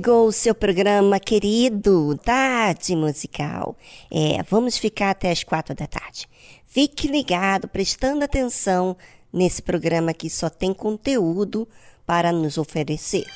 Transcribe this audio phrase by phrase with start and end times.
[0.00, 3.76] Chegou o seu programa querido, Tarde Musical.
[4.10, 6.26] É, vamos ficar até as quatro da tarde.
[6.64, 8.96] Fique ligado, prestando atenção
[9.30, 11.68] nesse programa que só tem conteúdo
[12.06, 13.26] para nos oferecer.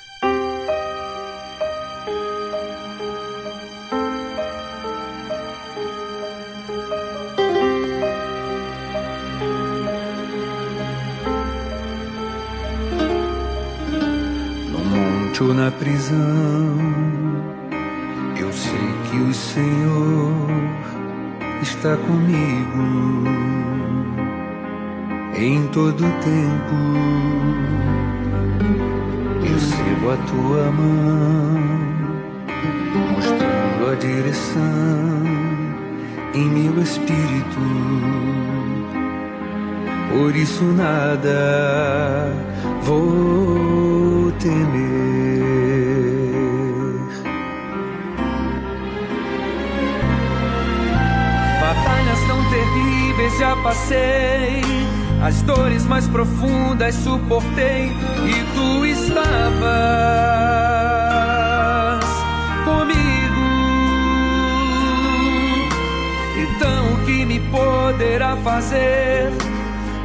[15.35, 16.79] Estou na prisão.
[18.39, 20.49] Eu sei que o Senhor
[21.61, 23.25] está comigo
[25.37, 26.77] em todo tempo.
[29.43, 31.59] Eu sigo a tua mão,
[33.11, 34.63] mostrando a direção
[36.33, 37.61] em meu espírito.
[40.13, 42.33] Por isso nada
[42.83, 44.04] vou
[44.39, 45.15] temer.
[52.55, 54.63] terríveis já passei,
[55.23, 59.25] as dores mais profundas suportei e tu estavas
[62.65, 63.45] comigo.
[66.37, 69.31] Então o que me poderá fazer?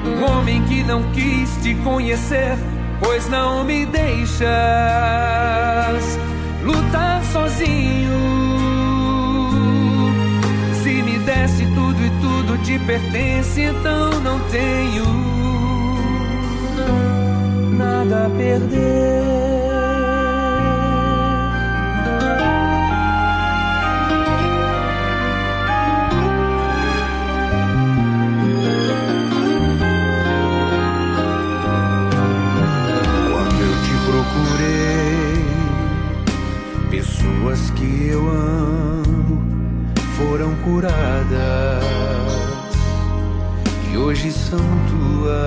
[0.06, 2.58] Um homem que não quis te conhecer,
[3.00, 4.50] pois não me deixas
[6.64, 8.20] lutar sozinho.
[10.84, 15.06] Se me desse tudo e tudo te pertence, então não tenho
[17.78, 19.49] nada a perder.
[37.60, 39.42] Pessoas que eu amo
[40.18, 41.84] foram curadas
[43.92, 44.60] e hoje são
[44.90, 45.38] tuas.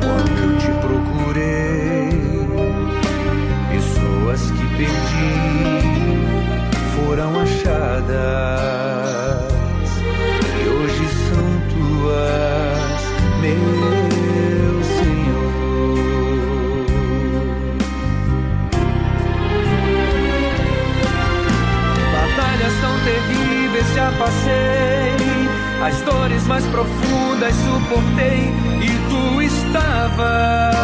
[0.00, 2.10] Quando eu te procurei,
[3.70, 5.34] pessoas que perdi
[6.96, 8.77] foram achadas
[24.18, 24.98] passei
[25.80, 30.74] As dores mais profundas suportei e tu estavas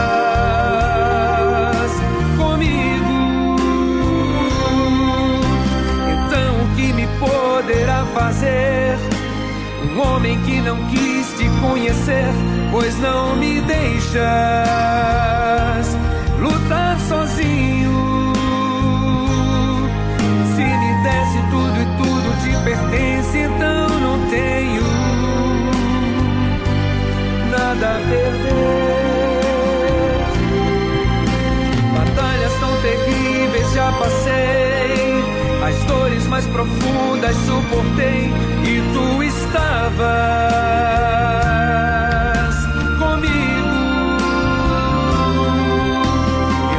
[2.38, 3.56] comigo.
[6.08, 8.96] Então o que me poderá fazer?
[9.82, 12.32] Um homem que não quis te conhecer,
[12.70, 15.23] pois não me deixas
[24.34, 24.82] tenho
[27.50, 28.64] nada a perder.
[31.94, 35.22] Batalhas tão terríveis já passei,
[35.64, 38.32] as dores mais profundas suportei
[38.64, 40.04] e tu estavas
[42.98, 43.76] comigo.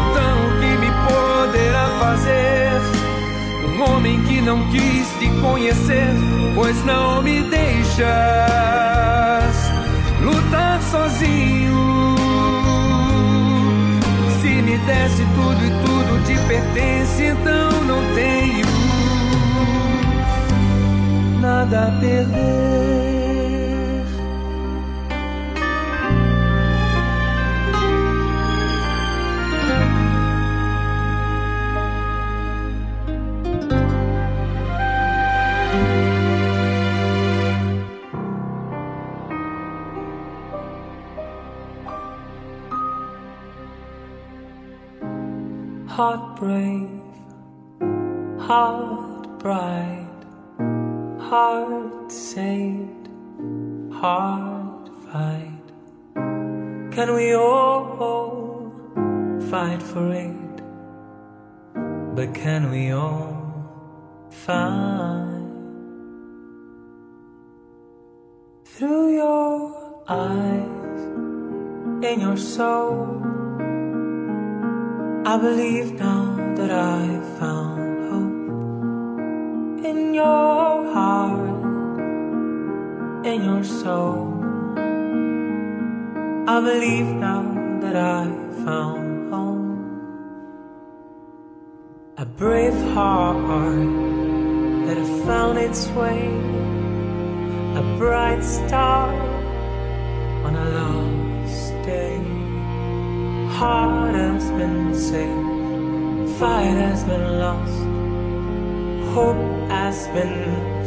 [0.01, 2.81] Então o que me poderá fazer?
[3.65, 6.13] Um homem que não quis te conhecer,
[6.55, 8.05] pois não me deixas
[10.21, 12.15] lutar sozinho.
[14.41, 18.65] Se me desse tudo e tudo te pertence, então não tenho
[21.41, 22.74] nada a perder.
[48.55, 50.21] Heart bright,
[51.29, 53.07] heart saved,
[54.01, 55.65] heart fight.
[56.95, 58.71] Can we all
[59.51, 60.55] fight for it?
[62.15, 63.35] But can we all
[64.29, 65.51] find
[68.63, 69.57] through your
[70.07, 71.01] eyes
[72.09, 72.95] in your soul?
[75.33, 76.25] I believe now
[76.55, 77.01] that I
[77.37, 77.74] found
[79.89, 81.65] in your heart,
[83.31, 84.17] in your soul.
[86.47, 87.43] I believe now
[87.81, 88.21] that I
[88.65, 89.73] found home.
[92.17, 93.77] A brave heart
[94.85, 96.21] that has found its way,
[97.81, 99.13] a bright star
[100.45, 102.17] on a lost day
[103.59, 107.84] heart has been saved, fight has been lost,
[109.15, 110.35] hope has been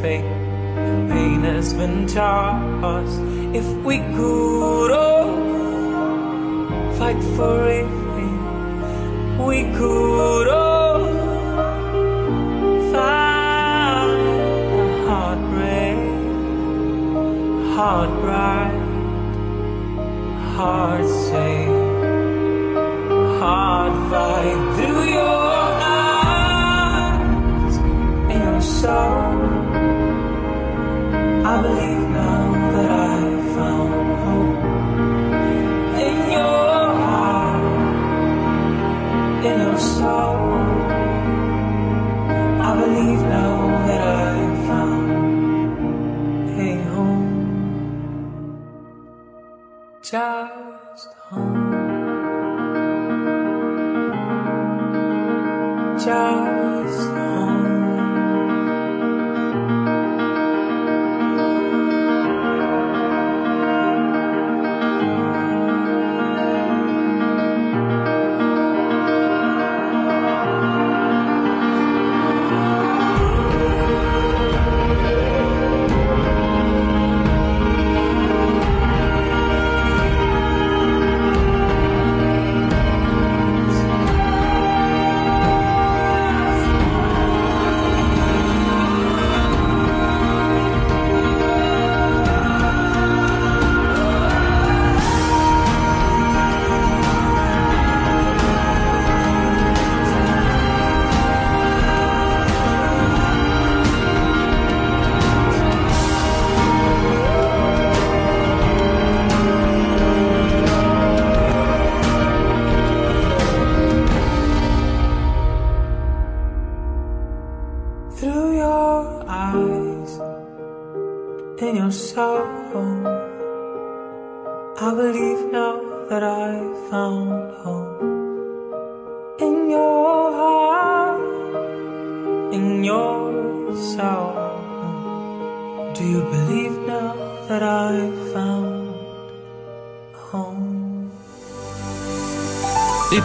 [0.03, 0.31] fake,
[1.11, 3.21] pain has been tossed.
[3.61, 5.33] If we could all
[6.99, 7.89] fight for it,
[9.49, 11.07] we could all
[12.93, 14.21] find
[14.85, 15.99] a heartbreak,
[17.77, 18.77] heart bright,
[20.55, 21.79] heart safe
[23.41, 25.48] hard fight through your
[28.81, 29.19] soul.
[31.53, 32.43] I believe now
[32.75, 33.19] that I
[33.55, 33.93] found
[34.25, 34.63] hope
[36.07, 37.65] in your heart,
[39.49, 40.41] in your soul.
[42.69, 43.57] I believe now
[43.89, 44.35] that I
[44.69, 45.09] found
[46.61, 47.31] a home,
[50.03, 50.68] just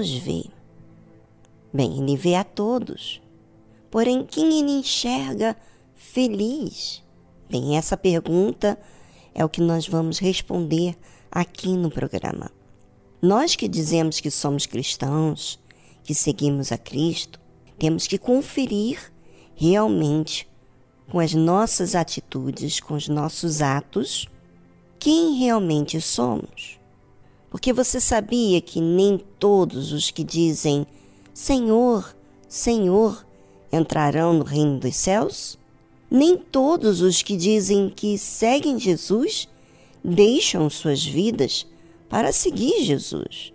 [0.00, 0.44] Deus vê?
[1.72, 3.20] Bem, Ele vê a todos.
[3.90, 5.54] Porém, quem Ele enxerga
[5.94, 7.02] feliz?
[7.50, 8.80] Bem, essa pergunta
[9.34, 10.96] é o que nós vamos responder
[11.30, 12.50] aqui no programa.
[13.20, 15.60] Nós que dizemos que somos cristãos,
[16.02, 17.38] que seguimos a Cristo,
[17.78, 19.12] temos que conferir
[19.54, 20.48] realmente
[21.10, 24.26] com as nossas atitudes, com os nossos atos,
[24.98, 26.79] quem realmente somos.
[27.50, 30.86] Porque você sabia que nem todos os que dizem
[31.34, 32.14] Senhor,
[32.48, 33.26] Senhor
[33.72, 35.58] entrarão no reino dos céus?
[36.10, 39.48] Nem todos os que dizem que seguem Jesus
[40.02, 41.66] deixam suas vidas
[42.08, 43.52] para seguir Jesus.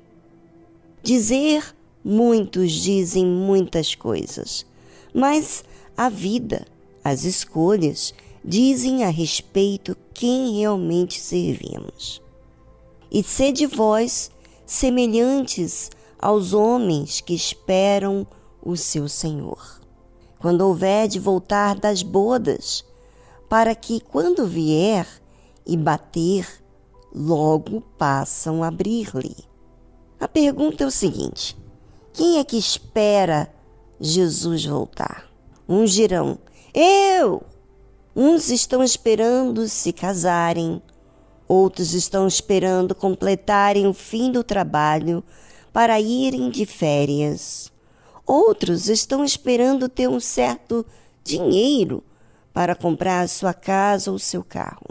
[1.03, 4.65] Dizer, muitos dizem muitas coisas,
[5.13, 5.63] mas
[5.97, 6.65] a vida,
[7.03, 12.24] as escolhas, dizem a respeito quem realmente servimos.
[13.11, 14.31] E sede vós
[14.65, 18.25] semelhantes aos homens que esperam
[18.61, 19.81] o seu Senhor.
[20.39, 22.83] Quando houver de voltar das bodas,
[23.47, 25.07] para que, quando vier
[25.65, 26.47] e bater,
[27.13, 29.37] logo passam a abrir-lhe.
[30.19, 31.55] A pergunta é o seguinte:
[32.11, 33.53] quem é que espera
[33.99, 35.29] Jesus voltar?
[35.67, 36.37] Uns dirão,
[36.73, 37.43] eu!
[38.15, 40.81] Uns estão esperando se casarem,
[41.47, 45.23] outros estão esperando completarem o fim do trabalho
[45.71, 47.71] para irem de férias.
[48.25, 50.85] Outros estão esperando ter um certo
[51.23, 52.03] dinheiro
[52.53, 54.87] para comprar sua casa ou seu carro.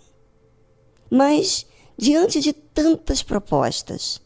[1.10, 4.20] Mas, diante de tantas propostas,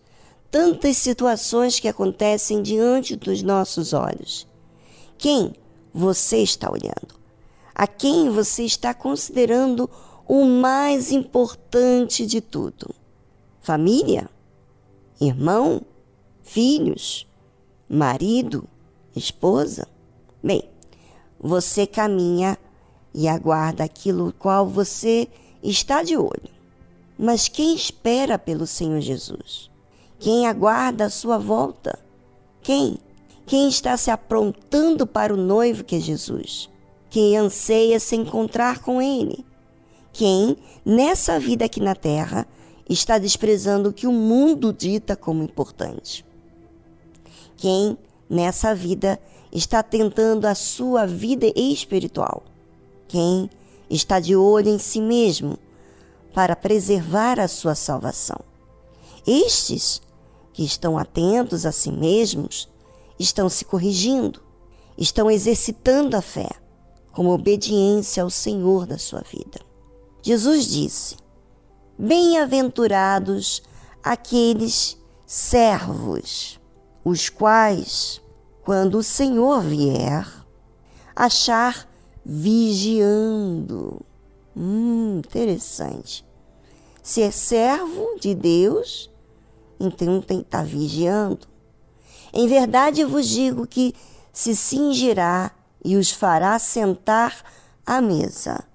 [0.51, 4.47] tantas situações que acontecem diante dos nossos olhos,
[5.17, 5.55] quem
[5.93, 7.17] você está olhando?
[7.75, 9.89] A quem você está considerando
[10.29, 12.95] o mais importante de tudo?
[13.61, 14.31] Família?
[15.21, 15.83] Irmão?
[16.49, 17.27] filhos,
[17.87, 18.65] marido,
[19.15, 19.87] esposa?
[20.43, 20.63] Bem,
[21.39, 22.57] você caminha
[23.13, 25.29] e aguarda aquilo qual você
[25.63, 26.51] está de olho.
[27.19, 29.71] Mas quem espera pelo Senhor Jesus?
[30.19, 31.99] Quem aguarda a sua volta?
[32.63, 32.99] Quem?
[33.45, 36.71] Quem está se aprontando para o noivo que é Jesus?
[37.11, 39.45] Quem anseia se encontrar com Ele?
[40.19, 42.45] Quem, nessa vida aqui na terra,
[42.91, 46.27] está desprezando o que o mundo dita como importante?
[47.59, 47.99] quem
[48.31, 49.21] nessa vida
[49.53, 52.45] está tentando a sua vida espiritual,
[53.09, 53.51] quem
[53.91, 55.59] está de olho em si mesmo
[56.33, 58.39] para preservar a sua salvação.
[59.27, 60.01] Estes
[60.53, 62.69] que estão atentos a si mesmos
[63.19, 64.41] estão se corrigindo,
[64.97, 66.49] estão exercitando a fé
[67.13, 69.68] como obediência ao Senhor da sua vida.
[70.23, 71.17] Jesus disse:
[71.99, 73.63] Bem-aventurados
[74.03, 74.97] aqueles
[75.27, 76.59] servos
[77.05, 78.21] os quais,
[78.63, 80.27] quando o Senhor vier,
[81.17, 81.89] achar
[82.25, 84.01] vigiando.
[84.55, 86.25] Hum, interessante.
[87.03, 89.11] Se é servo de Deus,
[89.81, 91.47] então tem que estar vigiando.
[92.33, 93.95] Em verdade vos digo que
[94.33, 95.51] se cingirá
[95.83, 97.43] e os fará sentar
[97.87, 98.68] à mesa,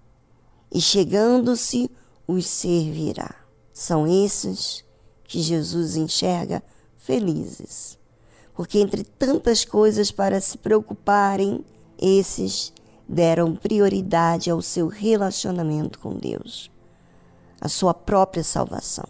[0.74, 1.90] e chegando-se
[2.28, 3.36] os servirá.
[3.72, 4.84] São esses
[5.24, 6.64] que Jesus enxerga
[6.98, 7.98] felizes
[8.54, 11.64] porque entre tantas coisas para se preocuparem,
[12.00, 12.72] esses
[13.08, 16.72] deram prioridade ao seu relacionamento com Deus,
[17.60, 19.08] a sua própria salvação.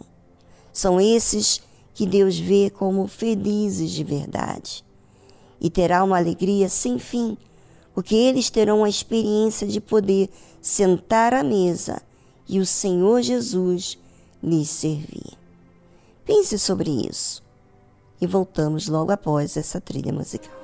[0.72, 1.60] São esses
[1.92, 4.84] que Deus vê como felizes de verdade
[5.60, 7.36] e terá uma alegria sem fim,
[7.94, 10.28] porque eles terão a experiência de poder
[10.60, 12.02] sentar à mesa
[12.48, 13.96] e o Senhor Jesus
[14.42, 15.38] lhes servir.
[16.24, 17.42] Pense sobre isso
[18.20, 20.63] e voltamos logo após essa trilha musical.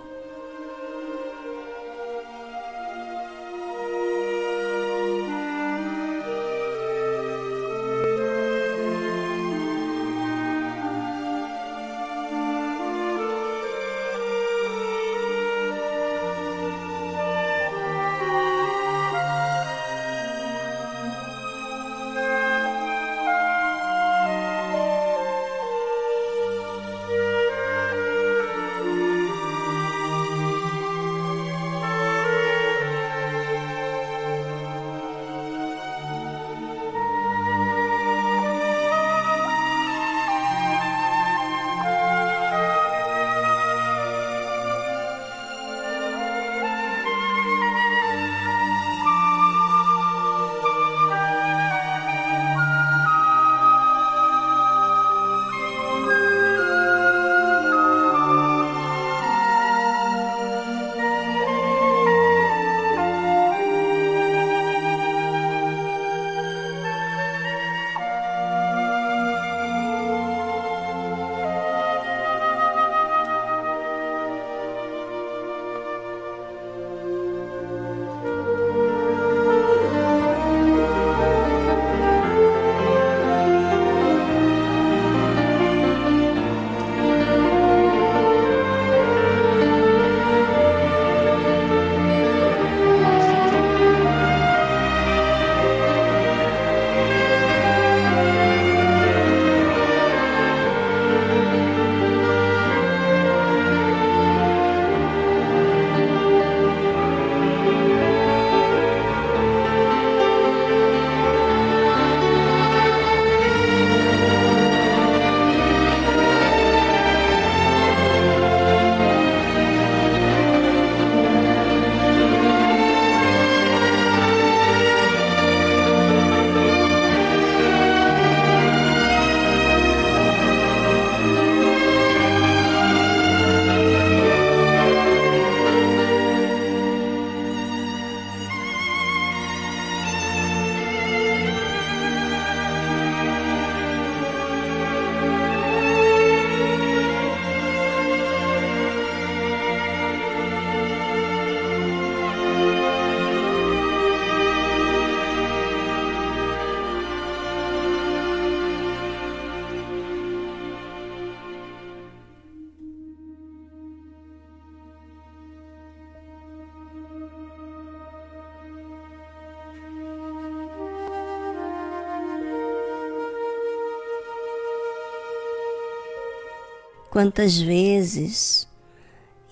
[177.10, 178.68] Quantas vezes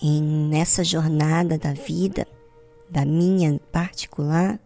[0.00, 2.24] em nessa jornada da vida,
[2.88, 4.60] da minha particular,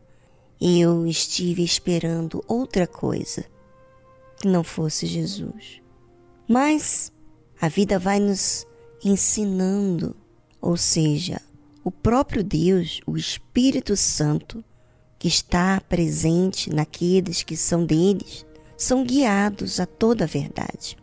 [0.60, 3.46] eu estive esperando outra coisa
[4.36, 5.80] que não fosse Jesus.
[6.46, 7.10] Mas
[7.58, 8.66] a vida vai nos
[9.02, 10.14] ensinando,
[10.60, 11.40] ou seja,
[11.82, 14.62] o próprio Deus, o Espírito Santo,
[15.18, 18.44] que está presente naqueles que são deles,
[18.76, 21.00] são guiados a toda a verdade.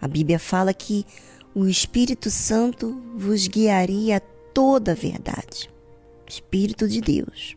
[0.00, 1.04] A Bíblia fala que
[1.54, 5.70] o Espírito Santo vos guiaria a toda a verdade.
[6.26, 7.56] Espírito de Deus.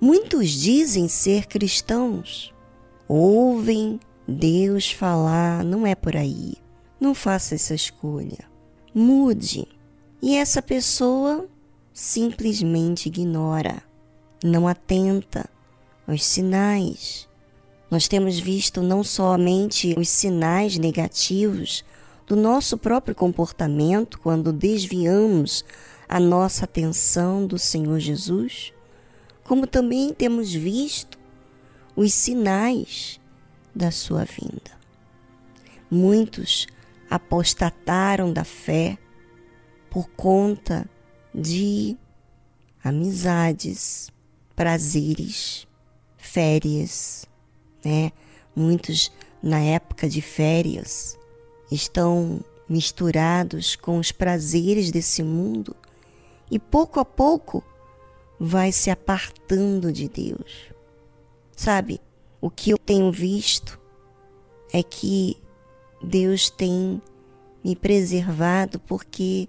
[0.00, 2.54] Muitos dizem ser cristãos,
[3.08, 6.54] ouvem Deus falar, não é por aí.
[7.00, 8.48] Não faça essa escolha.
[8.94, 9.66] Mude.
[10.22, 11.48] E essa pessoa
[11.92, 13.82] simplesmente ignora,
[14.42, 15.48] não atenta
[16.06, 17.28] aos sinais.
[17.90, 21.84] Nós temos visto não somente os sinais negativos
[22.26, 25.64] do nosso próprio comportamento quando desviamos
[26.08, 28.72] a nossa atenção do Senhor Jesus,
[29.44, 31.16] como também temos visto
[31.94, 33.20] os sinais
[33.74, 34.76] da sua vinda.
[35.88, 36.66] Muitos
[37.08, 38.98] apostataram da fé
[39.88, 40.88] por conta
[41.32, 41.96] de
[42.82, 44.10] amizades,
[44.56, 45.66] prazeres,
[46.16, 47.26] férias,
[47.86, 48.10] né?
[48.54, 51.16] Muitos na época de férias
[51.70, 55.76] estão misturados com os prazeres desse mundo
[56.50, 57.62] e pouco a pouco
[58.40, 60.72] vai se apartando de Deus.
[61.56, 62.00] Sabe,
[62.40, 63.78] o que eu tenho visto
[64.72, 65.36] é que
[66.02, 67.00] Deus tem
[67.62, 69.48] me preservado porque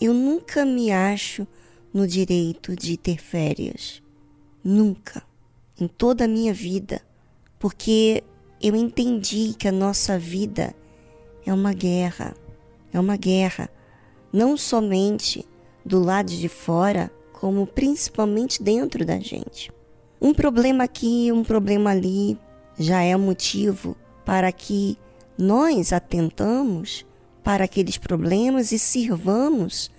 [0.00, 1.46] eu nunca me acho
[1.92, 4.02] no direito de ter férias.
[4.64, 5.22] Nunca.
[5.78, 7.02] Em toda a minha vida.
[7.58, 8.22] Porque
[8.62, 10.74] eu entendi que a nossa vida
[11.44, 12.34] é uma guerra.
[12.92, 13.70] É uma guerra.
[14.32, 15.44] Não somente
[15.84, 19.70] do lado de fora, como principalmente dentro da gente.
[20.20, 22.38] Um problema aqui, um problema ali,
[22.78, 24.98] já é motivo para que
[25.38, 27.06] nós atentamos
[27.44, 29.90] para aqueles problemas e sirvamos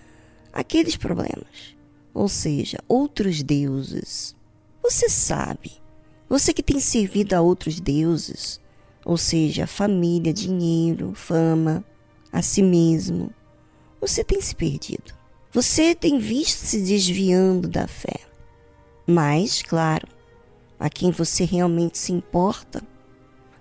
[0.52, 1.78] aqueles problemas.
[2.14, 4.36] Ou seja, outros deuses.
[4.82, 5.72] Você sabe,
[6.30, 8.60] você que tem servido a outros deuses,
[9.06, 11.84] ou seja, família, dinheiro, fama,
[12.32, 13.32] a si mesmo,
[14.02, 15.16] você tem se perdido.
[15.52, 18.20] Você tem visto se desviando da fé.
[19.08, 20.08] Mas, claro,
[20.78, 22.84] a quem você realmente se importa,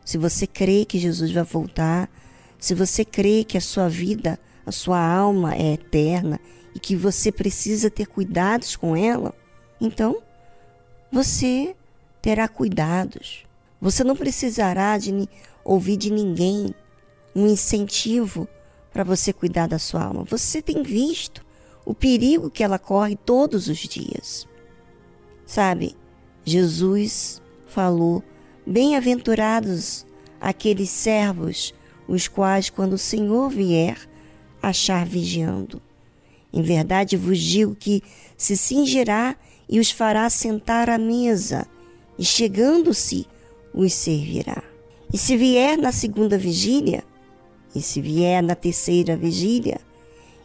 [0.04, 2.10] se você crê que Jesus vai voltar,
[2.58, 6.40] se você crê que a sua vida, a sua alma é eterna
[6.74, 9.32] e que você precisa ter cuidados com ela,
[9.80, 10.20] então
[11.10, 11.76] você
[12.26, 13.46] terá cuidados.
[13.80, 15.28] Você não precisará de
[15.64, 16.74] ouvir de ninguém
[17.36, 18.48] um incentivo
[18.92, 20.24] para você cuidar da sua alma.
[20.24, 21.46] Você tem visto
[21.84, 24.44] o perigo que ela corre todos os dias.
[25.46, 25.94] Sabe,
[26.44, 28.24] Jesus falou
[28.66, 30.04] Bem-aventurados
[30.40, 31.72] aqueles servos,
[32.08, 33.96] os quais, quando o Senhor vier,
[34.60, 35.80] achar vigiando.
[36.52, 38.02] Em verdade vos digo que
[38.36, 39.36] se cingirá
[39.68, 41.68] e os fará sentar à mesa,
[42.18, 43.26] e chegando-se,
[43.72, 44.62] os servirá.
[45.12, 47.04] E se vier na segunda vigília,
[47.74, 49.80] e se vier na terceira vigília,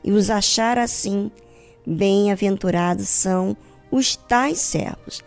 [0.04, 1.32] e os achar assim,
[1.86, 3.56] bem-aventurados são
[3.90, 5.24] os tais servos.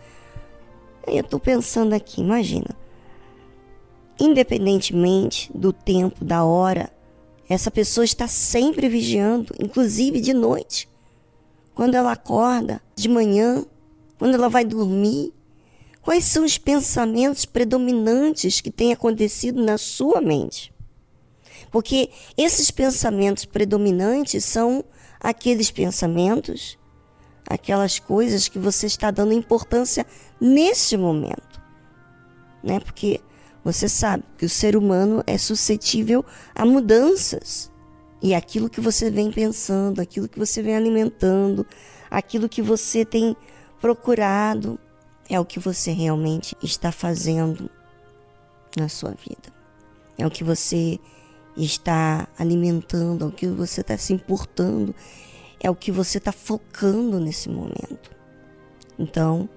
[1.07, 2.75] Eu estou pensando aqui, imagina,
[4.19, 6.91] independentemente do tempo, da hora,
[7.47, 10.89] essa pessoa está sempre vigiando, inclusive de noite.
[11.75, 13.65] Quando ela acorda, de manhã,
[14.17, 15.33] quando ela vai dormir.
[16.05, 20.71] Quais são os pensamentos predominantes que têm acontecido na sua mente?
[21.71, 24.85] Porque esses pensamentos predominantes são
[25.19, 26.77] aqueles pensamentos,
[27.49, 30.05] aquelas coisas que você está dando importância
[30.39, 31.59] nesse momento.
[32.63, 32.79] Né?
[32.79, 33.19] Porque
[33.63, 37.71] você sabe que o ser humano é suscetível a mudanças.
[38.21, 41.65] E aquilo que você vem pensando, aquilo que você vem alimentando,
[42.11, 43.35] aquilo que você tem
[43.81, 44.79] procurado,
[45.29, 47.69] é o que você realmente está fazendo
[48.77, 49.53] na sua vida.
[50.17, 50.99] É o que você
[51.57, 54.93] está alimentando, é o que você está se importando,
[55.59, 58.11] é o que você está focando nesse momento.
[58.97, 59.49] Então,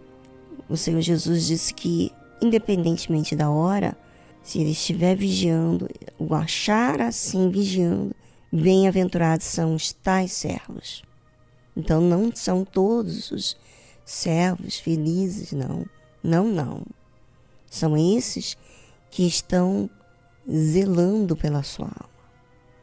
[0.69, 3.97] o Senhor Jesus disse que independentemente da hora,
[4.43, 8.15] se ele estiver vigiando, o achar assim vigiando,
[8.53, 11.03] bem-aventurados são os tais servos.
[11.77, 13.57] Então não são todos os
[14.09, 15.85] servos felizes, não.
[16.23, 16.83] Não, não.
[17.71, 18.57] São esses
[19.11, 19.89] que estão
[20.51, 22.09] zelando pela sua alma.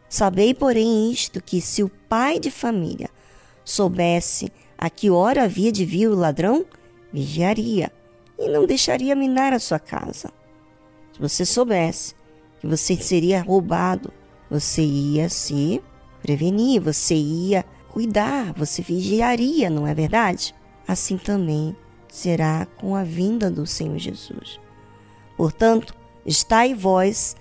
[0.08, 3.10] Sabei, porém, isto: que se o pai de família
[3.64, 6.64] soubesse a que hora havia de vir o ladrão,
[7.12, 7.92] vigiaria
[8.38, 10.30] e não deixaria minar a sua casa.
[11.12, 12.14] Se você soubesse
[12.60, 14.14] que você seria roubado,
[14.50, 15.82] você ia se
[16.22, 20.54] prevenir, você ia cuidar, você vigiaria, não é verdade?
[20.88, 21.76] Assim também
[22.08, 24.60] será com a vinda do Senhor Jesus.
[25.36, 25.94] Portanto,
[26.26, 27.36] estai vós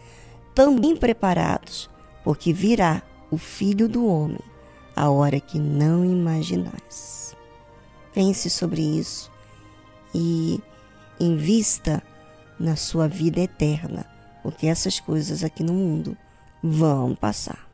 [0.54, 1.90] também preparados,
[2.22, 4.40] porque virá o Filho do Homem
[4.96, 7.36] a hora que não imaginais.
[8.12, 9.30] Pense sobre isso
[10.14, 10.60] e
[11.18, 12.02] invista
[12.58, 14.06] na sua vida eterna,
[14.42, 16.16] porque essas coisas aqui no mundo
[16.62, 17.73] vão passar.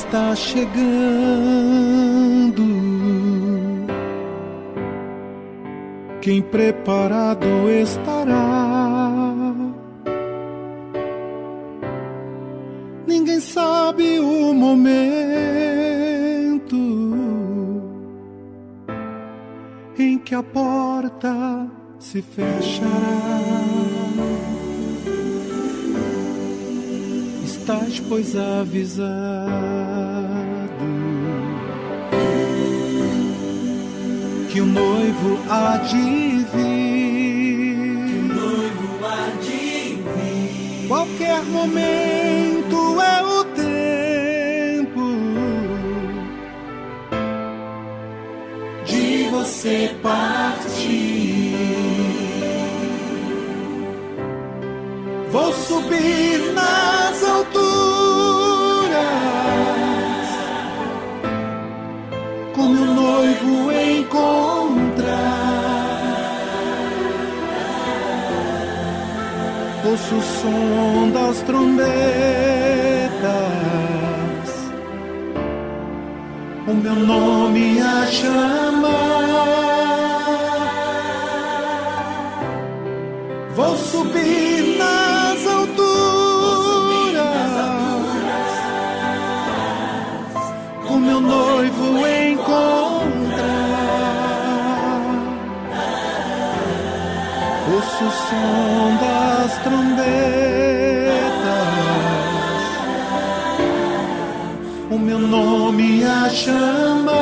[0.00, 0.70] Está chegando.
[6.22, 9.54] Quem preparado estará?
[13.06, 14.90] Ninguém sabe o momento
[19.98, 23.20] em que a porta se fechará.
[27.44, 29.89] estás, pois, avisado
[34.50, 38.06] que o noivo há de vir.
[38.08, 40.88] Que o noivo há de vir.
[40.88, 45.06] Qualquer momento é o tempo
[48.84, 51.54] de você partir.
[55.30, 57.60] Vou subir nas alturas
[62.52, 63.79] com meu noivo encontrar.
[69.90, 71.88] Ouço o som das trombetas,
[76.68, 79.00] o meu nome a chamar.
[83.56, 85.90] Vou subir nas alturas,
[90.86, 92.60] com meu noivo encontrar.
[97.74, 98.89] Ouço o som
[105.30, 107.14] nome a chamar.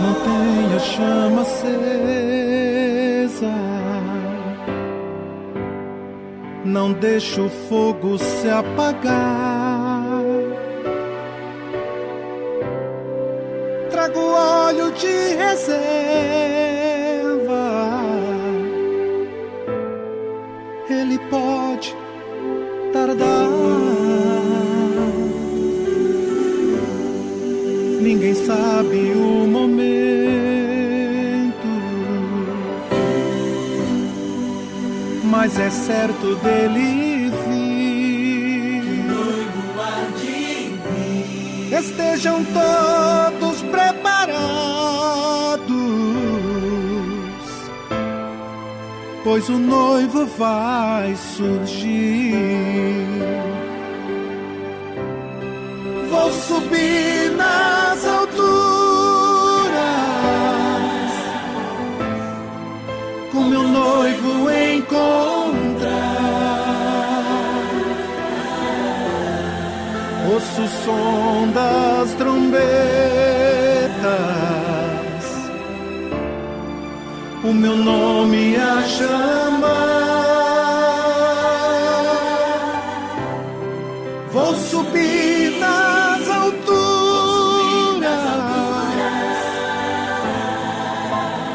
[0.00, 2.66] Mantenha a chama acesa.
[6.64, 9.45] Não deixe o fogo se apagar.
[15.64, 15.95] De
[49.36, 52.32] pois o noivo vai surgir.
[56.10, 58.46] Vou subir nas alturas
[63.30, 66.06] com meu noivo encontrar.
[70.32, 73.25] Ouço o som das trombetas,
[77.56, 79.76] meu nome a chamar.
[84.32, 86.76] Vou subir nas alturas,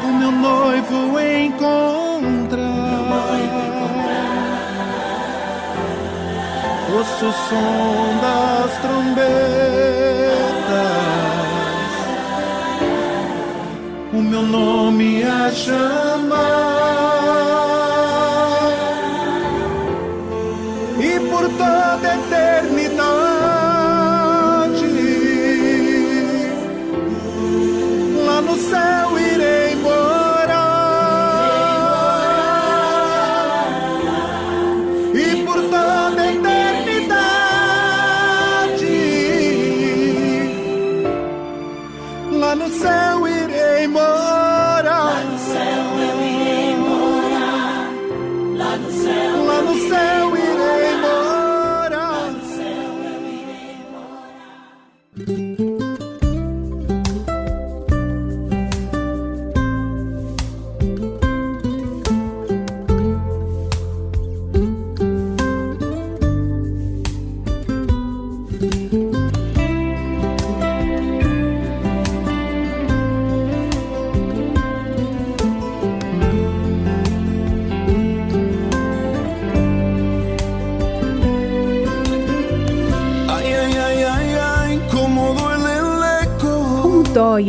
[0.02, 2.72] o meu noivo encontrar.
[6.94, 9.91] Ouço o som das trombetas,
[14.32, 16.71] meu nome a chamar.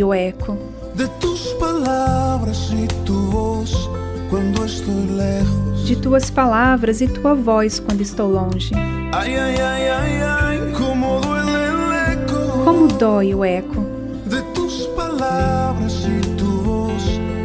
[0.03, 0.57] Como o eco
[0.95, 3.89] de tus palabras y tu voz
[4.29, 5.87] cuando estoy lejos.
[5.87, 8.75] de tuas palavras e tua voz quando estou longe.
[9.13, 13.81] Ay, ay, ay, ay, ay, cómo duele el eco Como dói o eco
[14.25, 17.03] de tus palabras y tu voz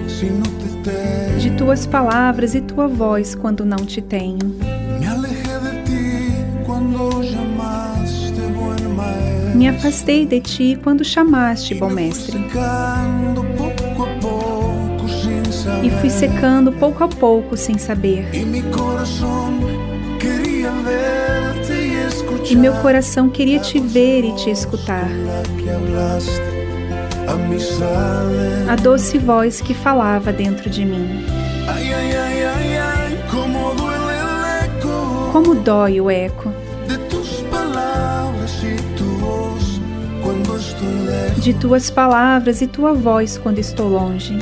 [0.08, 1.40] si no te tengo.
[1.40, 4.38] de tuas palavras e tua voz quando não te tenho.
[9.58, 12.38] Me afastei de ti quando chamaste, bom mestre,
[15.82, 18.30] e fui secando pouco a pouco sem saber.
[22.48, 25.10] E meu coração queria te ver e te escutar.
[28.68, 31.24] A doce voz que falava dentro de mim.
[35.32, 36.47] Como dói o eco
[41.48, 44.36] de tuas palavras e tua voz quando estou longe.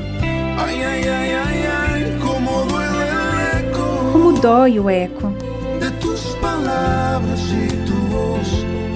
[0.58, 5.32] Ay, cómo duele el eco Como dói o eco
[5.78, 8.48] de tus palabras y tu voz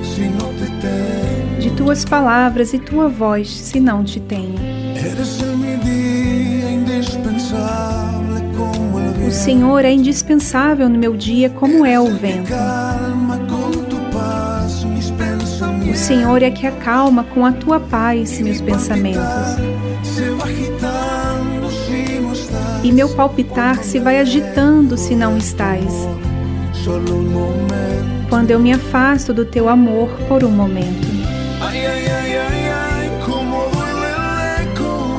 [0.02, 1.60] si no te tengo.
[1.60, 4.58] de tuas palavras e tua voz se não te tenho.
[8.56, 8.98] Como
[9.28, 9.30] O.
[9.30, 12.52] Senhor é indispensável no meu dia, como é o vento.
[16.10, 19.22] Senhor é que acalma com a tua paz meus pensamentos.
[22.82, 26.08] E meu palpitar se vai agitando se não estás.
[28.28, 31.06] Quando eu me afasto do teu amor por um momento.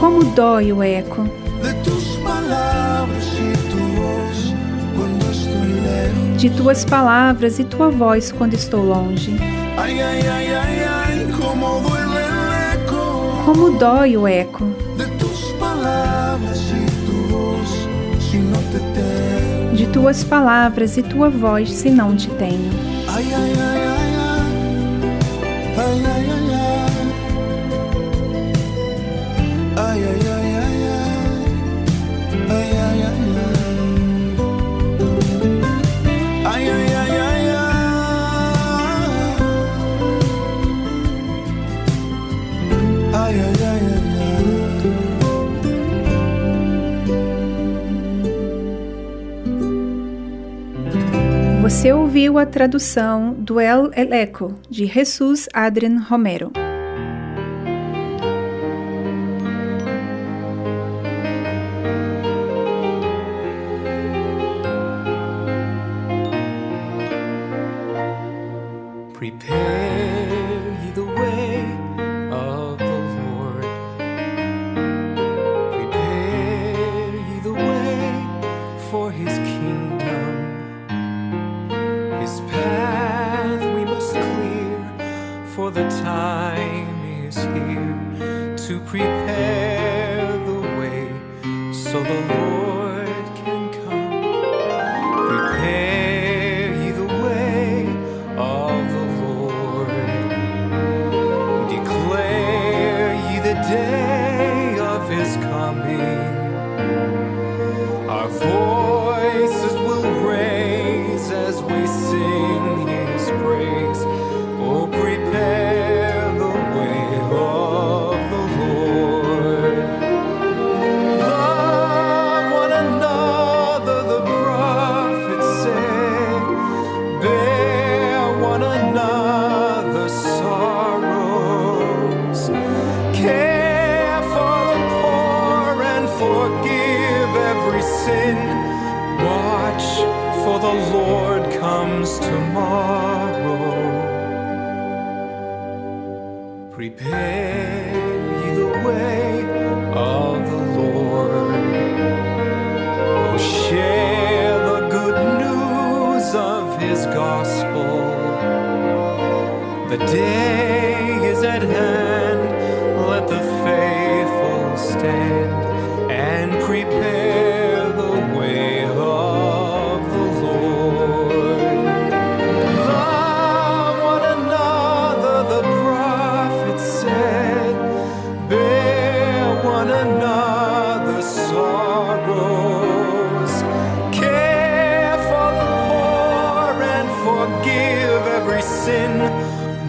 [0.01, 1.25] Como dói o eco
[6.37, 9.37] de tuas palavras e tua voz quando estou longe.
[9.77, 10.70] Ay, ay, ay,
[13.45, 14.65] Como dói o eco.
[19.73, 22.69] De tuas palavras e tua voz se não te tenho.
[23.07, 23.70] Ay, ay, ay,
[51.81, 56.51] Você ouviu a tradução do El Eleco de Jesus Adrian Romero.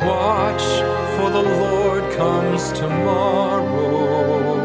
[0.05, 0.63] Watch,
[1.17, 4.62] for the Lord comes tomorrow.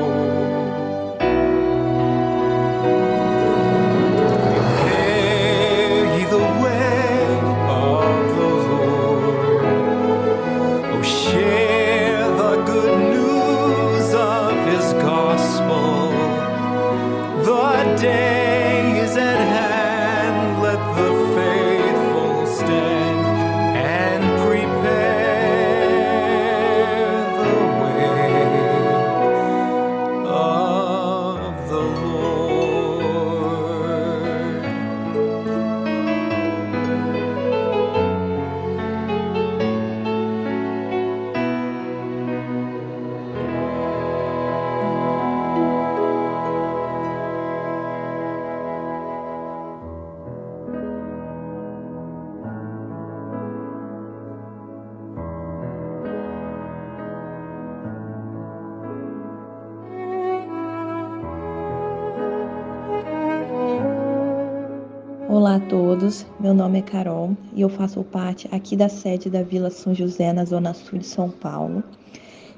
[66.48, 70.32] Meu nome é Carol e eu faço parte aqui da sede da Vila São José,
[70.32, 71.84] na Zona Sul de São Paulo.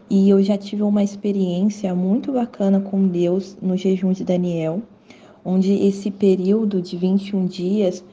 [0.07, 4.83] E eu já tive uma experiência muito bacana com Deus no jejum de Daniel,
[5.43, 8.05] onde esse período de 21 dias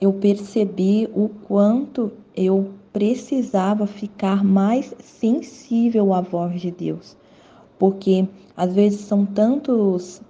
[0.00, 7.18] eu percebi o quanto eu precisava ficar mais sensível à voz de Deus,
[7.78, 8.26] porque
[8.56, 10.22] às vezes são tantos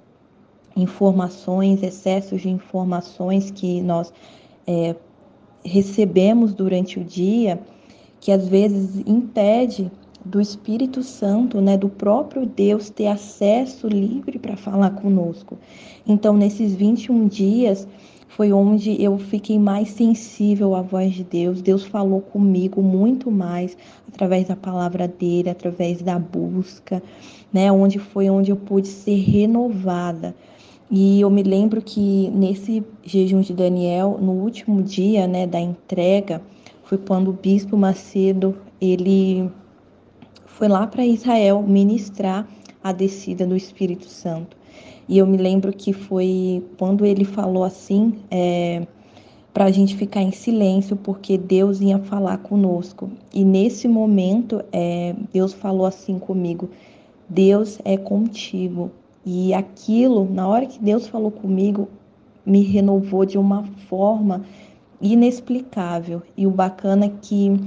[0.75, 4.13] informações, excessos de informações que nós
[4.69, 4.95] é,
[5.65, 7.59] recebemos durante o dia,
[8.21, 9.91] que às vezes impede
[10.23, 15.57] do Espírito Santo, né, do próprio Deus ter acesso livre para falar conosco.
[16.07, 17.89] Então, nesses 21 dias,
[18.29, 21.63] foi onde eu fiquei mais sensível à voz de Deus.
[21.63, 27.03] Deus falou comigo muito mais através da palavra dele, através da busca,
[27.53, 27.73] né?
[27.73, 30.37] Onde foi onde eu pude ser renovada.
[30.91, 36.41] E eu me lembro que nesse jejum de Daniel, no último dia, né, da entrega,
[36.85, 39.51] foi quando o bispo Macedo, ele
[40.47, 42.49] foi lá para Israel ministrar
[42.83, 44.57] a descida do Espírito Santo.
[45.09, 48.87] E eu me lembro que foi quando ele falou assim, é,
[49.53, 53.11] para a gente ficar em silêncio, porque Deus ia falar conosco.
[53.35, 56.71] E nesse momento, é, Deus falou assim comigo:
[57.29, 58.91] Deus é contigo.
[59.25, 61.89] E aquilo, na hora que Deus falou comigo,
[62.45, 64.45] me renovou de uma forma
[65.01, 66.23] inexplicável.
[66.37, 67.61] E o bacana é que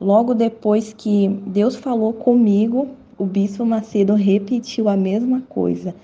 [0.00, 2.88] logo depois que Deus falou comigo,
[3.18, 5.94] o bispo Macedo repetiu a mesma coisa.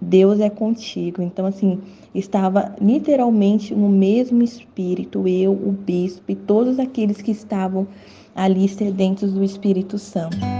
[0.00, 1.22] Deus é contigo.
[1.22, 1.80] Então, assim,
[2.14, 7.86] estava literalmente no mesmo espírito, eu, o bispo e todos aqueles que estavam
[8.34, 10.55] ali sedentos do Espírito Santo.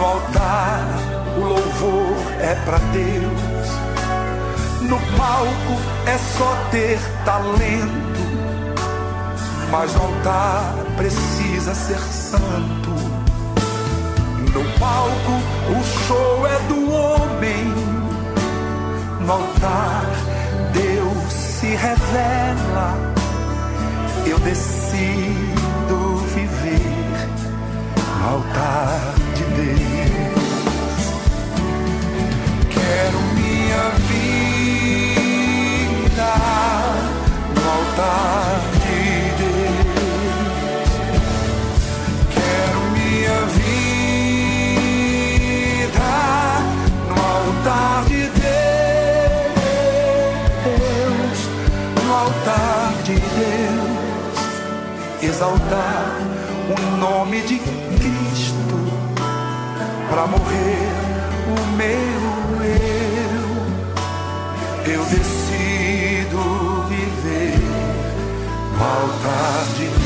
[0.00, 0.86] no altar
[1.36, 3.68] o louvor é para Deus.
[4.80, 5.76] No palco
[6.06, 8.20] é só ter talento,
[9.70, 12.90] mas no altar precisa ser santo.
[14.54, 15.32] No palco
[15.68, 17.66] o show é do homem,
[19.20, 20.06] no altar
[20.72, 22.96] Deus se revela.
[24.26, 27.28] Eu decido viver
[28.18, 31.04] no altar de Deus.
[32.68, 35.20] Quero minha vida
[37.54, 39.02] no altar de
[39.40, 40.90] Deus.
[42.34, 44.04] Quero minha vida
[47.08, 48.98] no altar de Deus.
[52.04, 54.38] No altar de Deus.
[55.22, 56.04] Exaltar
[56.68, 57.79] o nome de Deus
[60.10, 60.90] pra morrer
[61.46, 62.22] o meu
[62.64, 63.44] eu.
[64.92, 66.40] Eu decido
[66.88, 67.54] viver
[68.76, 69.99] no de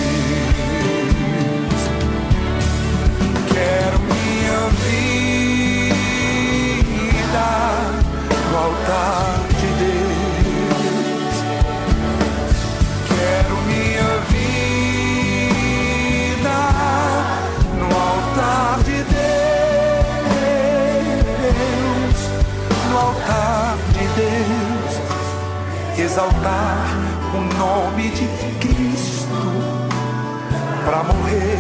[26.15, 26.87] exaltar
[27.35, 28.29] o nome de
[28.61, 29.35] Cristo
[30.85, 31.59] para morrer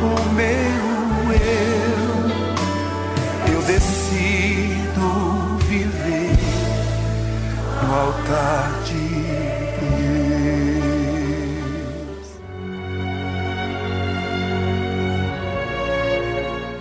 [0.00, 2.00] o meu eu.
[3.52, 6.38] Eu decido viver
[7.82, 9.10] no altar de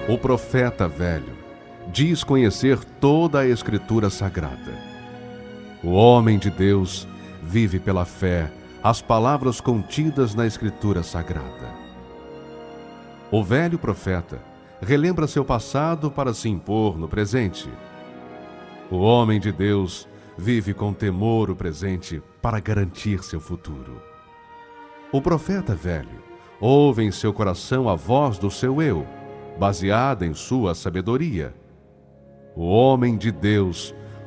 [0.07, 1.38] O profeta velho
[1.91, 4.78] diz conhecer toda a Escritura Sagrada.
[5.82, 7.07] O homem de Deus
[7.41, 8.51] vive pela fé
[8.84, 11.73] as palavras contidas na Escritura Sagrada.
[13.32, 14.41] O velho profeta
[14.82, 17.69] relembra seu passado para se impor no presente.
[18.91, 20.05] O homem de Deus
[20.38, 24.01] vive com temor o presente para garantir seu futuro.
[25.13, 26.23] O profeta velho
[26.59, 29.07] ouve em seu coração a voz do seu eu
[29.57, 31.53] baseada em sua sabedoria.
[32.55, 33.93] O homem de Deus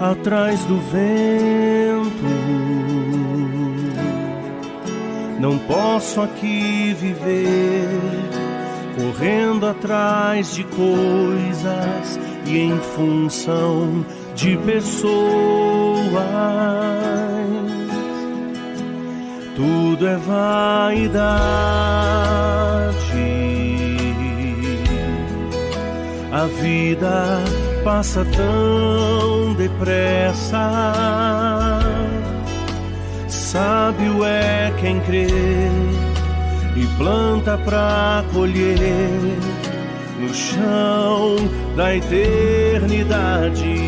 [0.00, 2.28] atrás do vento.
[5.40, 7.88] Não posso aqui viver
[8.96, 14.04] correndo atrás de coisas e em função
[14.34, 15.08] de pessoas
[19.58, 21.18] tudo é vaidade.
[26.30, 27.42] A vida
[27.82, 30.62] passa tão depressa.
[33.26, 35.26] Sábio é quem crê
[36.76, 38.78] e planta pra colher
[40.20, 41.34] no chão
[41.76, 43.87] da eternidade.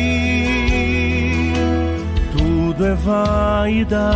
[2.91, 4.11] É vaidade,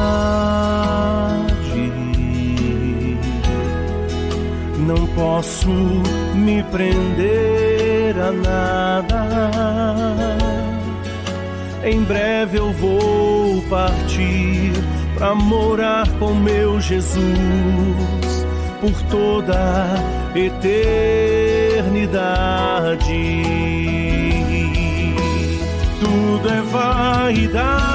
[4.80, 9.30] não posso me prender a nada.
[11.86, 14.74] Em breve eu vou partir
[15.14, 17.16] para morar com meu Jesus
[18.82, 19.96] por toda
[20.36, 20.82] eternidade.
[26.02, 27.95] Tudo é vaidade.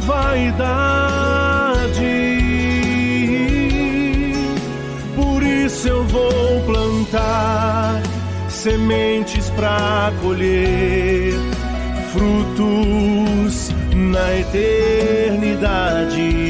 [0.00, 1.80] Vaidade.
[5.16, 8.02] Por isso eu vou plantar
[8.48, 11.34] sementes para colher
[12.12, 16.49] frutos na eternidade.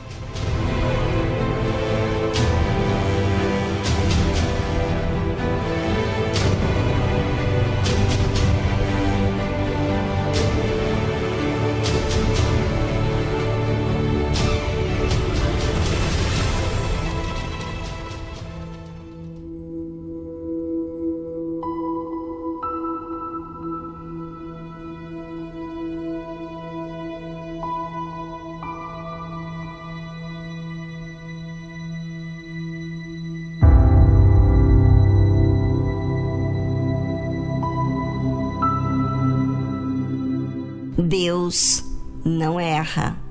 [41.51, 41.83] Deus
[42.23, 43.21] não erra,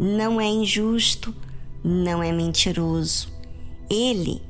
[0.00, 1.32] não é injusto,
[1.84, 3.32] não é mentiroso.
[3.88, 4.42] Ele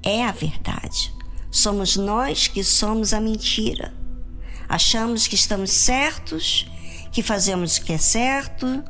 [0.00, 1.12] é a verdade.
[1.50, 3.92] Somos nós que somos a mentira.
[4.68, 6.70] Achamos que estamos certos,
[7.10, 8.84] que fazemos o que é certo,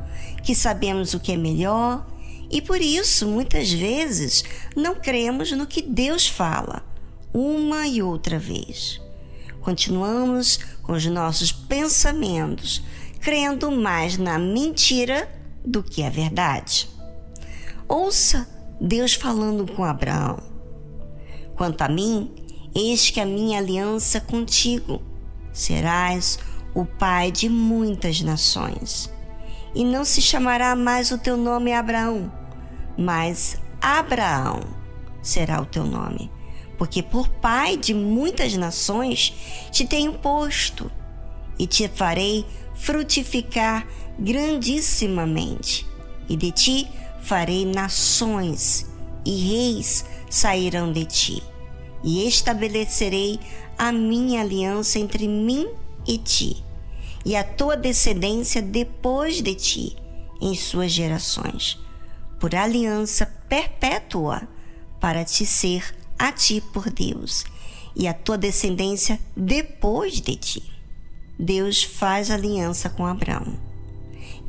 [0.44, 2.06] que sabemos o que é melhor
[2.50, 4.44] e por isso muitas vezes
[4.76, 6.84] não cremos no que Deus fala,
[7.32, 9.00] uma e outra vez.
[9.62, 12.82] Continuamos com os nossos pensamentos
[13.20, 15.28] crendo mais na mentira
[15.64, 16.88] do que a verdade.
[17.88, 18.48] Ouça
[18.80, 20.38] Deus falando com Abraão:
[21.56, 22.30] Quanto a mim,
[22.74, 25.02] eis que a minha aliança contigo
[25.52, 26.38] serás
[26.74, 29.12] o pai de muitas nações.
[29.74, 32.32] E não se chamará mais o teu nome Abraão,
[32.96, 34.60] mas Abraão
[35.20, 36.30] será o teu nome,
[36.78, 39.34] porque por pai de muitas nações
[39.70, 40.90] te tenho posto
[41.58, 42.46] e te farei
[42.78, 43.86] frutificar
[44.18, 45.86] grandissimamente,
[46.28, 46.88] e de ti
[47.20, 48.86] farei nações,
[49.24, 51.42] e reis sairão de ti,
[52.02, 53.38] e estabelecerei
[53.76, 55.68] a minha aliança entre mim
[56.06, 56.64] e ti,
[57.24, 59.96] e a tua descendência depois de ti,
[60.40, 61.78] em suas gerações,
[62.40, 64.48] por aliança perpétua,
[65.00, 67.44] para te ser a ti por Deus,
[67.94, 70.77] e a tua descendência depois de ti.
[71.38, 73.58] Deus faz aliança com Abraão.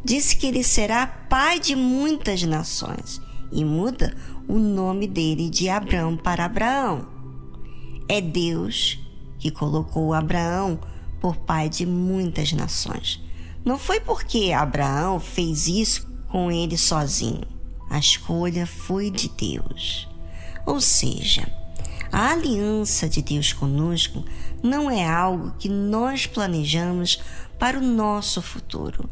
[0.04, 3.22] Disse que ele será pai de muitas nações
[3.52, 4.16] e muda
[4.48, 7.08] o nome dele de Abraão para Abraão.
[8.08, 8.98] É Deus
[9.38, 10.80] que colocou Abraão
[11.20, 13.22] por pai de muitas nações.
[13.64, 17.44] Não foi porque Abraão fez isso com ele sozinho.
[17.90, 20.08] A escolha foi de Deus.
[20.66, 21.52] Ou seja,
[22.12, 24.24] a aliança de Deus conosco
[24.62, 27.22] não é algo que nós planejamos
[27.58, 29.10] para o nosso futuro,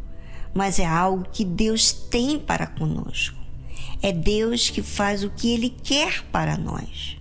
[0.54, 3.38] mas é algo que Deus tem para conosco.
[4.02, 7.18] É Deus que faz o que Ele quer para nós.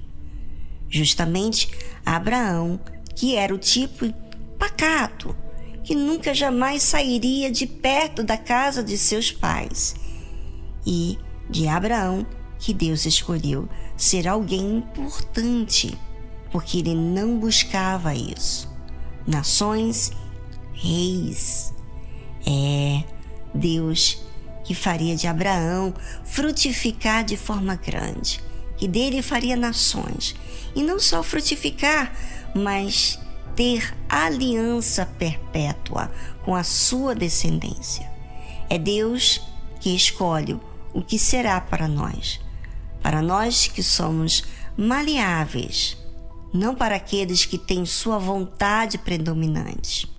[0.88, 1.68] Justamente
[2.04, 2.78] Abraão,
[3.14, 4.12] que era o tipo
[4.58, 5.36] pacato,
[5.82, 9.94] que nunca jamais sairia de perto da casa de seus pais,
[10.86, 11.18] e
[11.48, 12.26] de Abraão,
[12.58, 15.96] que Deus escolheu ser alguém importante,
[16.50, 18.68] porque ele não buscava isso.
[19.26, 20.12] Nações,
[20.72, 21.74] reis.
[22.46, 23.02] É
[23.54, 24.22] Deus
[24.64, 25.94] que faria de Abraão
[26.24, 28.40] frutificar de forma grande,
[28.76, 30.34] que dele faria nações.
[30.74, 32.12] E não só frutificar,
[32.54, 33.18] mas
[33.54, 36.10] ter aliança perpétua
[36.44, 38.10] com a sua descendência.
[38.68, 39.40] É Deus
[39.80, 40.60] que escolhe
[40.92, 42.40] o que será para nós
[43.06, 44.42] para nós que somos
[44.76, 45.96] maleáveis,
[46.56, 50.15] não para aqueles que têm sua vontade predominante.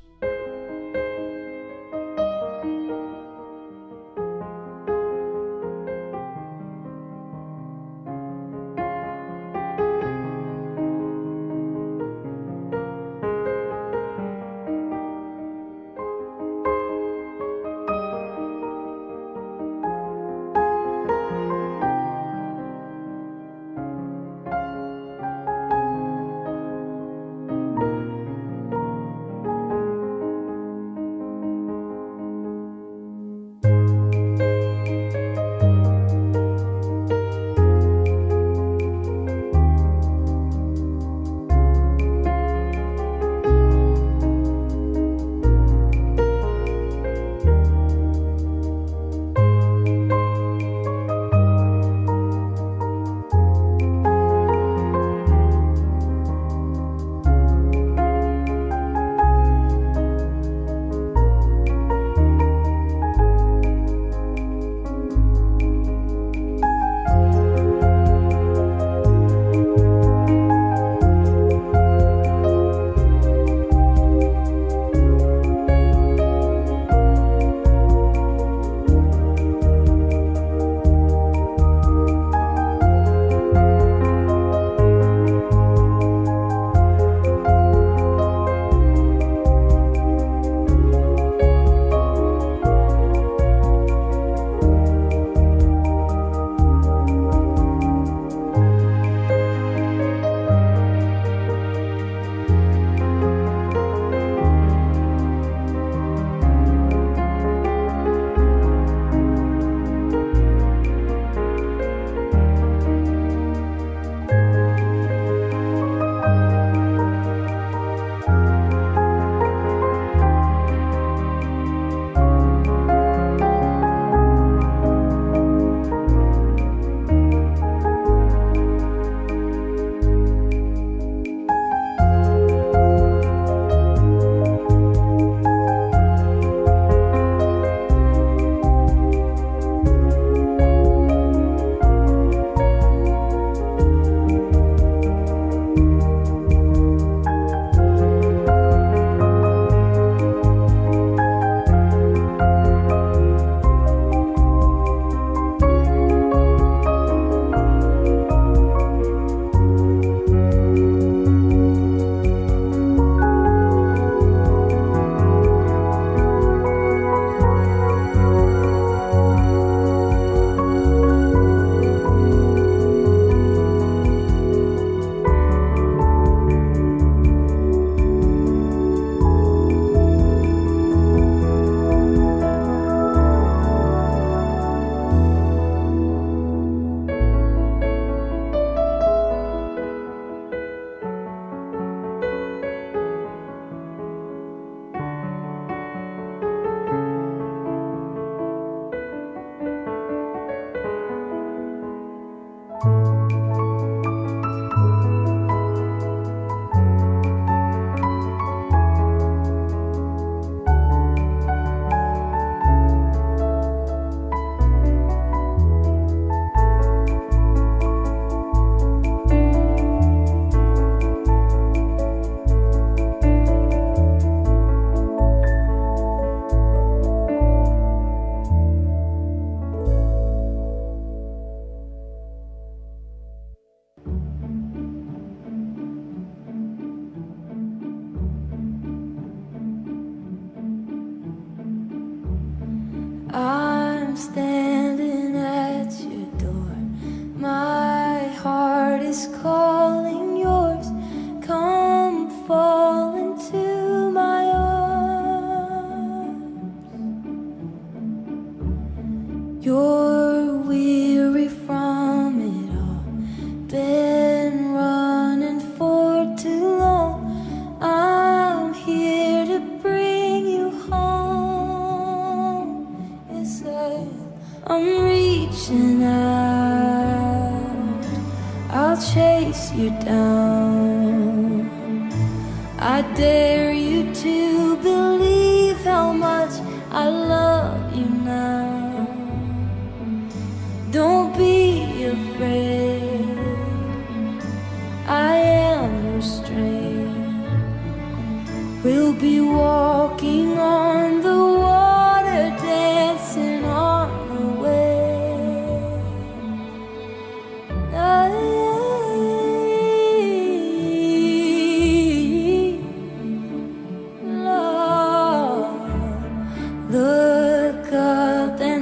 [317.07, 318.76] Look up and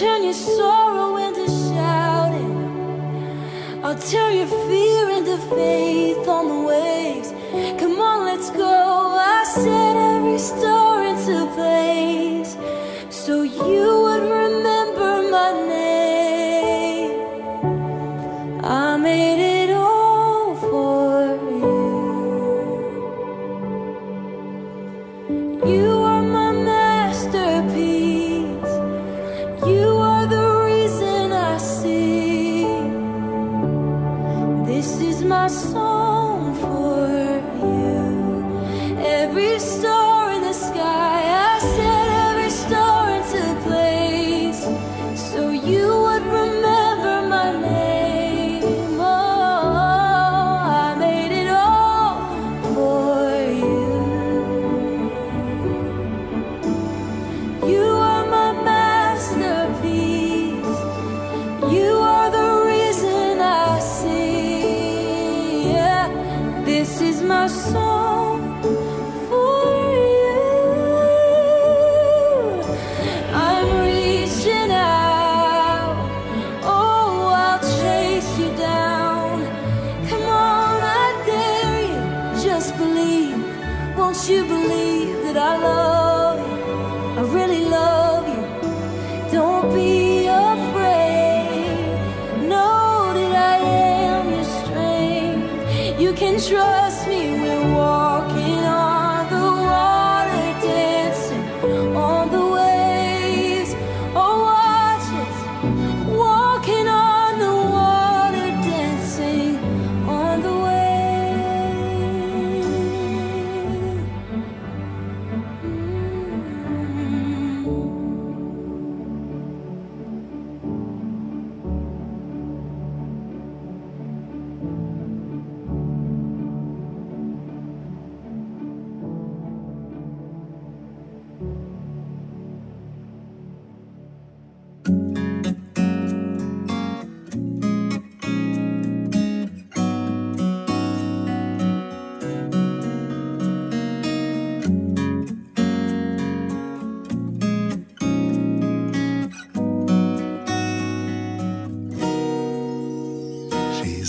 [0.00, 0.79] turn your sorrow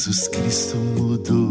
[0.01, 1.50] Jesus Cristo mudou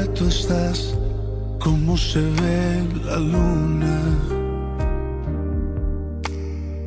[0.00, 0.94] Donde tú estás,
[1.58, 4.00] cómo se ve la luna.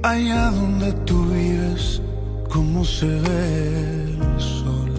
[0.04, 2.02] Allá donde tú vives,
[2.50, 4.92] cómo se ve el sol.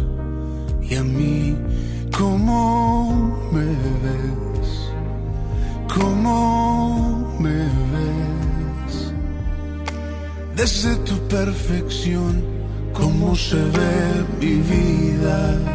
[0.82, 1.56] Y a mí,
[2.16, 3.64] cómo me
[4.04, 4.90] ves,
[5.92, 7.58] cómo me
[7.94, 9.12] ves.
[10.56, 12.42] Desde tu perfección,
[12.92, 15.74] cómo se ve mi vida.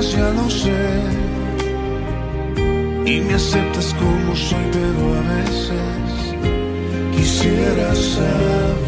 [0.00, 1.00] lo sé.
[3.04, 6.36] Y me aceptas como soy, pero a veces
[7.16, 8.87] quisiera saber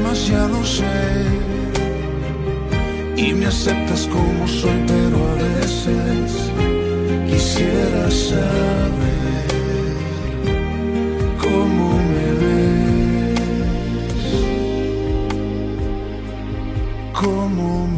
[0.00, 0.84] lo sé.
[3.16, 6.52] Y me aceptas como soy, pero a veces
[7.26, 9.46] quisiera saber
[11.40, 12.76] cómo me ves.
[17.14, 17.95] cómo me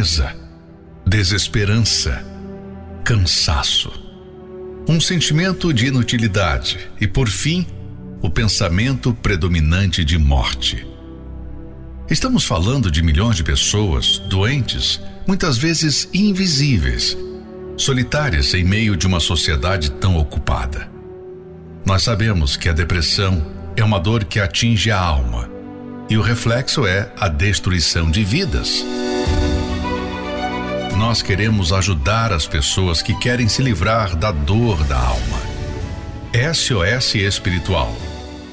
[0.00, 0.34] tristeza,
[1.06, 2.24] desesperança,
[3.04, 3.92] cansaço,
[4.88, 7.66] um sentimento de inutilidade e, por fim,
[8.22, 10.86] o pensamento predominante de morte.
[12.08, 17.16] Estamos falando de milhões de pessoas doentes, muitas vezes invisíveis,
[17.76, 20.90] solitárias em meio de uma sociedade tão ocupada.
[21.84, 23.46] Nós sabemos que a depressão
[23.76, 25.50] é uma dor que atinge a alma
[26.08, 28.82] e o reflexo é a destruição de vidas.
[31.00, 35.40] Nós queremos ajudar as pessoas que querem se livrar da dor da alma.
[36.52, 37.96] SOS Espiritual.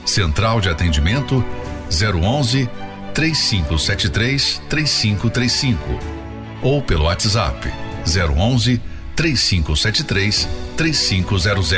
[0.05, 1.43] Central de Atendimento
[1.91, 2.69] 011
[3.13, 5.99] 3573 3535
[6.61, 7.69] ou pelo WhatsApp
[8.05, 8.81] 011
[9.13, 10.47] 3573
[10.77, 11.73] 3500.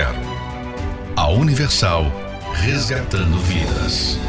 [1.15, 2.11] A Universal
[2.53, 4.19] resgatando vidas.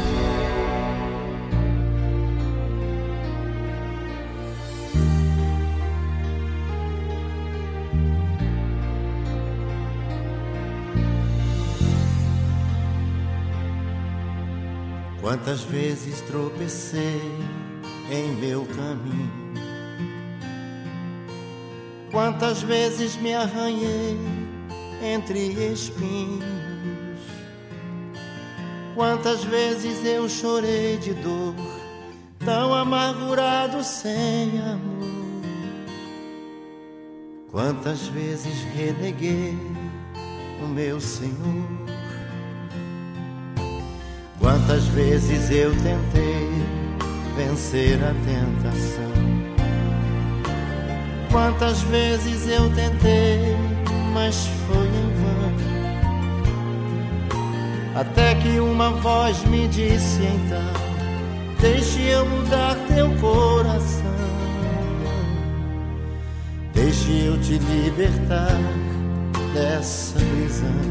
[15.31, 17.21] Quantas vezes tropecei
[18.11, 19.31] em meu caminho,
[22.11, 24.17] quantas vezes me arranhei
[25.01, 26.43] entre espinhos,
[28.93, 31.55] quantas vezes eu chorei de dor,
[32.39, 35.43] tão amargurado sem amor,
[37.49, 39.57] quantas vezes reneguei
[40.61, 41.80] o meu Senhor.
[44.41, 46.49] Quantas vezes eu tentei
[47.37, 49.11] vencer a tentação?
[51.31, 53.55] Quantas vezes eu tentei,
[54.11, 55.53] mas foi em vão.
[58.01, 60.73] Até que uma voz me disse então:
[61.61, 64.11] Deixe eu mudar teu coração.
[66.73, 68.57] Deixe eu te libertar
[69.53, 70.90] dessa prisão.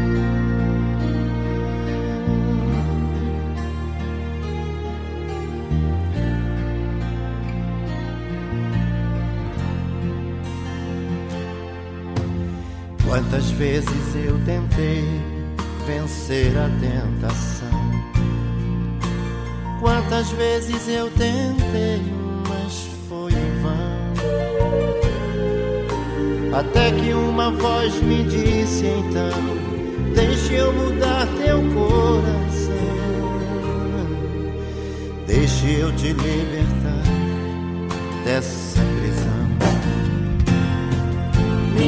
[13.11, 15.03] Quantas vezes eu tentei
[15.85, 17.67] vencer a tentação?
[19.81, 22.01] Quantas vezes eu tentei,
[22.47, 24.13] mas foi em vão.
[26.57, 29.57] Até que uma voz me disse então:
[30.15, 32.71] Deixe eu mudar teu coração.
[35.27, 37.03] Deixe eu te libertar
[38.23, 38.70] dessa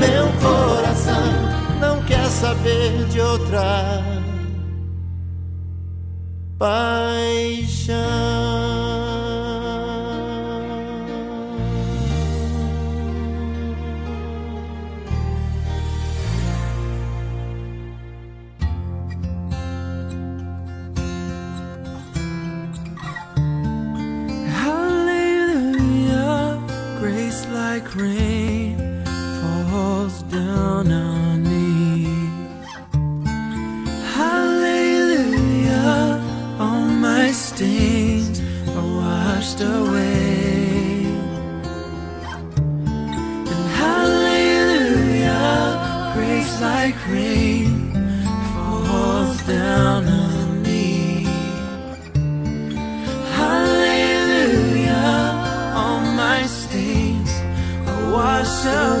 [0.00, 1.22] Meu coração
[1.80, 4.02] não quer saber de outra
[6.58, 8.30] paixão.
[27.52, 28.29] Like rain
[58.62, 58.99] so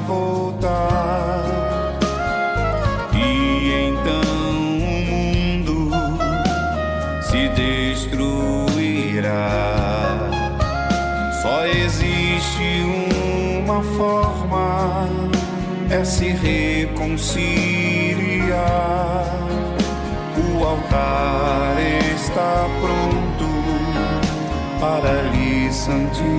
[0.00, 1.44] voltar.
[3.14, 5.90] E então o mundo
[7.22, 8.28] se destruirá.
[11.42, 12.82] Só existe
[13.62, 15.08] uma forma:
[15.90, 17.68] é se reconciliar.
[20.36, 21.76] O altar
[22.14, 23.18] está pronto
[24.80, 26.38] para lhe santificar.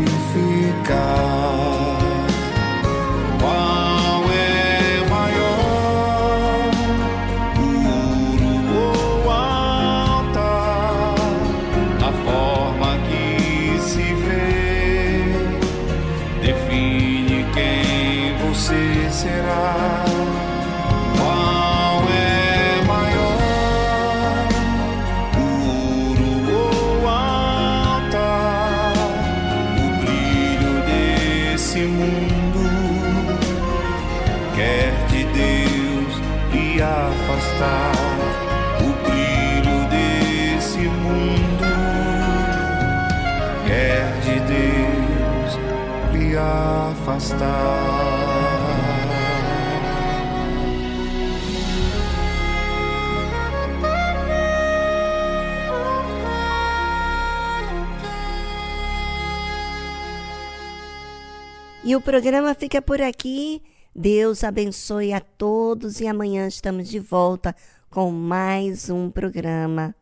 [61.89, 63.63] E o programa fica por aqui.
[63.95, 67.55] Deus abençoe a todos e amanhã estamos de volta
[67.89, 69.95] com mais um programa.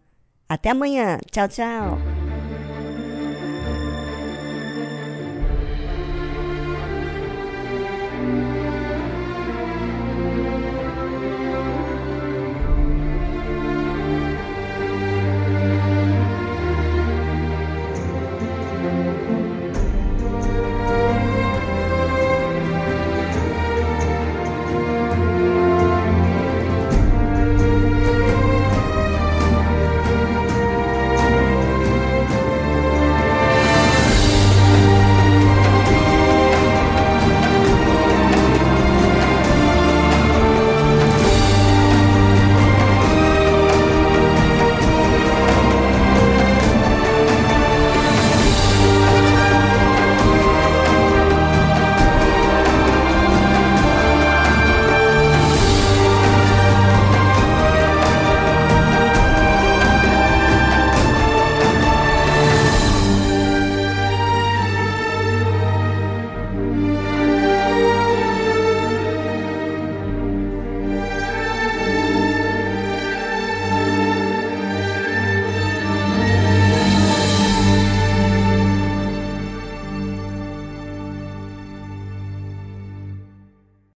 [0.50, 1.18] Até amanhã.
[1.32, 2.27] Tchau, tchau.